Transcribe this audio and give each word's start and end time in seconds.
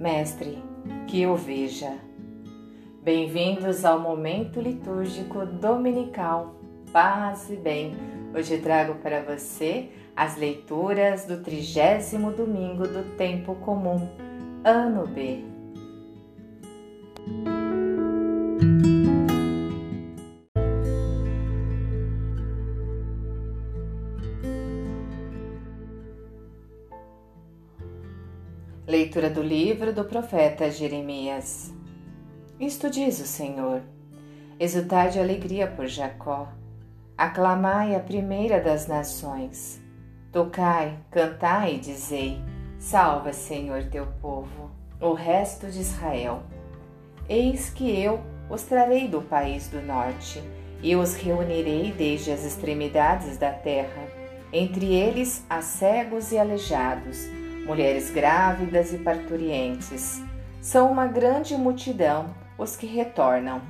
Mestre, 0.00 0.64
que 1.06 1.20
eu 1.20 1.36
veja. 1.36 1.98
Bem-vindos 3.02 3.84
ao 3.84 4.00
momento 4.00 4.58
litúrgico 4.58 5.44
dominical. 5.44 6.54
Paz 6.90 7.50
e 7.50 7.56
bem. 7.56 7.94
Hoje 8.34 8.56
trago 8.56 8.94
para 8.94 9.20
você 9.20 9.90
as 10.16 10.38
leituras 10.38 11.26
do 11.26 11.42
trigésimo 11.42 12.32
domingo 12.32 12.88
do 12.88 13.14
tempo 13.18 13.54
comum, 13.56 14.08
ano 14.64 15.06
B. 15.06 15.44
Leitura 28.90 29.30
do 29.30 29.40
livro 29.40 29.92
do 29.92 30.04
profeta 30.04 30.68
Jeremias. 30.68 31.72
Isto 32.58 32.90
diz 32.90 33.20
o 33.20 33.24
Senhor: 33.24 33.82
Exultai 34.58 35.10
de 35.10 35.20
alegria 35.20 35.68
por 35.68 35.86
Jacó, 35.86 36.48
aclamai 37.16 37.94
a 37.94 38.00
primeira 38.00 38.60
das 38.60 38.88
nações. 38.88 39.80
Tocai, 40.32 40.98
cantai 41.08 41.76
e 41.76 41.78
dizei: 41.78 42.42
Salva, 42.80 43.32
Senhor, 43.32 43.84
teu 43.84 44.08
povo, 44.20 44.72
o 45.00 45.12
resto 45.12 45.70
de 45.70 45.78
Israel. 45.78 46.42
Eis 47.28 47.70
que 47.70 47.88
eu 47.96 48.18
os 48.50 48.64
trarei 48.64 49.06
do 49.06 49.22
país 49.22 49.68
do 49.68 49.80
norte, 49.80 50.42
e 50.82 50.96
os 50.96 51.14
reunirei 51.14 51.92
desde 51.92 52.32
as 52.32 52.44
extremidades 52.44 53.38
da 53.38 53.52
terra, 53.52 54.02
entre 54.52 54.92
eles 54.92 55.46
a 55.48 55.62
cegos 55.62 56.32
e 56.32 56.38
aleijados 56.38 57.28
mulheres 57.70 58.10
grávidas 58.10 58.92
e 58.92 58.98
parturientes. 58.98 60.20
São 60.60 60.90
uma 60.90 61.06
grande 61.06 61.56
multidão 61.56 62.34
os 62.58 62.74
que 62.74 62.84
retornam. 62.84 63.62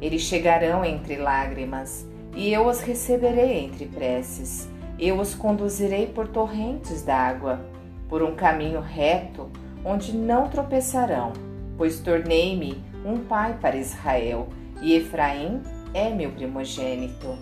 Eles 0.00 0.22
chegarão 0.22 0.84
entre 0.84 1.16
lágrimas, 1.16 2.04
e 2.34 2.52
eu 2.52 2.66
os 2.66 2.80
receberei 2.80 3.60
entre 3.60 3.86
preces. 3.86 4.68
Eu 4.98 5.20
os 5.20 5.32
conduzirei 5.32 6.08
por 6.08 6.26
torrentes 6.26 7.02
d'água, 7.02 7.60
por 8.08 8.20
um 8.20 8.34
caminho 8.34 8.80
reto, 8.80 9.48
onde 9.84 10.12
não 10.12 10.48
tropeçarão, 10.48 11.32
pois 11.78 12.00
tornei-me 12.00 12.84
um 13.04 13.18
pai 13.18 13.56
para 13.60 13.76
Israel, 13.76 14.48
e 14.82 14.92
Efraim 14.96 15.62
é 15.94 16.10
meu 16.10 16.32
primogênito. 16.32 17.38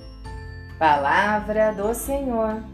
Palavra 0.78 1.72
do 1.72 1.94
Senhor. 1.94 2.73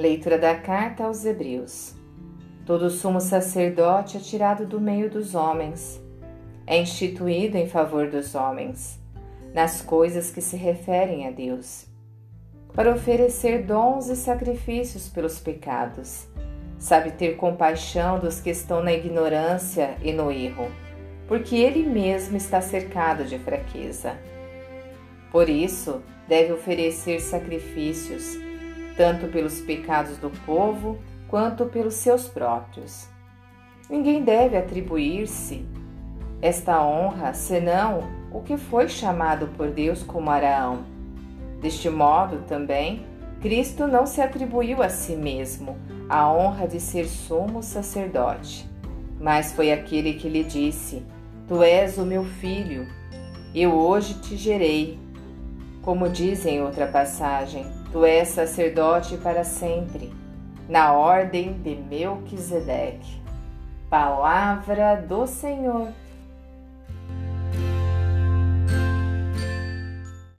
Leitura 0.00 0.38
da 0.38 0.54
carta 0.54 1.04
aos 1.04 1.26
Hebreus. 1.26 1.94
Todo 2.64 2.88
sumo 2.88 3.20
sacerdote 3.20 4.16
é 4.16 4.20
tirado 4.20 4.64
do 4.64 4.80
meio 4.80 5.10
dos 5.10 5.34
homens, 5.34 6.02
é 6.66 6.78
instituído 6.78 7.58
em 7.58 7.68
favor 7.68 8.08
dos 8.08 8.34
homens, 8.34 8.98
nas 9.52 9.82
coisas 9.82 10.30
que 10.30 10.40
se 10.40 10.56
referem 10.56 11.28
a 11.28 11.30
Deus, 11.30 11.84
para 12.72 12.94
oferecer 12.94 13.62
dons 13.66 14.08
e 14.08 14.16
sacrifícios 14.16 15.06
pelos 15.06 15.38
pecados. 15.38 16.26
Sabe 16.78 17.10
ter 17.10 17.36
compaixão 17.36 18.18
dos 18.18 18.40
que 18.40 18.48
estão 18.48 18.82
na 18.82 18.94
ignorância 18.94 19.98
e 20.02 20.14
no 20.14 20.32
erro, 20.32 20.70
porque 21.28 21.56
ele 21.56 21.86
mesmo 21.86 22.38
está 22.38 22.62
cercado 22.62 23.26
de 23.26 23.38
fraqueza. 23.38 24.16
Por 25.30 25.50
isso, 25.50 26.00
deve 26.26 26.54
oferecer 26.54 27.20
sacrifícios 27.20 28.48
tanto 28.96 29.28
pelos 29.28 29.60
pecados 29.60 30.16
do 30.18 30.30
povo 30.44 30.98
quanto 31.28 31.66
pelos 31.66 31.94
seus 31.94 32.28
próprios. 32.28 33.08
Ninguém 33.88 34.22
deve 34.22 34.56
atribuir-se 34.56 35.64
esta 36.42 36.84
honra 36.84 37.34
senão 37.34 38.02
o 38.32 38.40
que 38.40 38.56
foi 38.56 38.88
chamado 38.88 39.48
por 39.48 39.70
Deus 39.70 40.02
como 40.02 40.30
Araão. 40.30 40.84
Deste 41.60 41.90
modo, 41.90 42.44
também, 42.46 43.04
Cristo 43.40 43.86
não 43.86 44.06
se 44.06 44.20
atribuiu 44.20 44.82
a 44.82 44.88
si 44.88 45.16
mesmo 45.16 45.76
a 46.08 46.32
honra 46.32 46.66
de 46.66 46.80
ser 46.80 47.06
sumo 47.06 47.62
sacerdote, 47.62 48.68
mas 49.20 49.52
foi 49.52 49.72
aquele 49.72 50.14
que 50.14 50.28
lhe 50.28 50.44
disse: 50.44 51.02
Tu 51.46 51.62
és 51.62 51.98
o 51.98 52.04
meu 52.04 52.24
filho, 52.24 52.86
eu 53.54 53.72
hoje 53.72 54.14
te 54.14 54.36
gerei. 54.36 54.98
Como 55.82 56.08
diz 56.08 56.44
em 56.44 56.62
outra 56.62 56.86
passagem, 56.86 57.64
Tu 57.90 58.04
és 58.04 58.28
sacerdote 58.28 59.16
para 59.16 59.42
sempre, 59.42 60.12
na 60.68 60.92
ordem 60.92 61.54
de 61.54 61.74
Melquisedeque. 61.74 63.20
Palavra 63.88 64.94
do 64.96 65.26
Senhor. 65.26 65.88